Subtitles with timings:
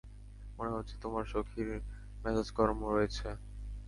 [0.57, 1.69] মনে হচ্ছে তোমার সখীর
[2.23, 3.27] মেজাজ গরম রয়েছে।